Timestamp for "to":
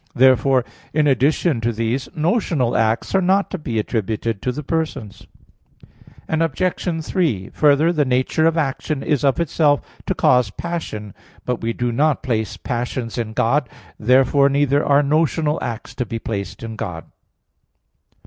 1.61-1.71, 3.51-3.59, 4.41-4.51, 10.07-10.15, 15.93-16.05